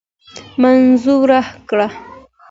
[0.61, 1.87] منظوره کړه.